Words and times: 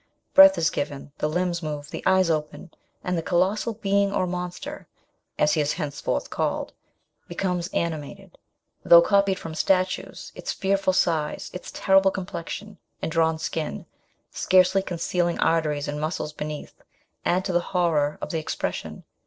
Breath 0.33 0.57
is 0.57 0.71
given, 0.71 1.11
the 1.19 1.29
limbs 1.29 1.61
move, 1.61 1.91
the 1.91 2.01
eyes 2.07 2.31
open, 2.31 2.71
and 3.03 3.15
the 3.15 3.21
colossal 3.21 3.73
being 3.75 4.11
or 4.11 4.25
monster, 4.25 4.87
as 5.37 5.53
he 5.53 5.61
is 5.61 5.73
henceforth 5.73 6.31
called, 6.31 6.73
becomes 7.27 7.67
animated; 7.67 8.39
though 8.83 9.03
copied 9.03 9.37
from 9.37 9.53
statues, 9.53 10.31
its 10.33 10.51
fearful 10.53 10.93
size, 10.93 11.51
its 11.53 11.69
terrible 11.71 12.09
complexion 12.09 12.79
and 12.99 13.11
drawn 13.11 13.37
skin, 13.37 13.85
scarcely 14.31 14.81
concealing 14.81 15.39
arteries 15.39 15.87
and 15.87 16.01
muscles 16.01 16.33
beneath, 16.33 16.73
add 17.23 17.45
to 17.45 17.53
the 17.53 17.59
horror 17.69 18.17
of 18.23 18.31
the 18.31 18.39
expression. 18.39 19.03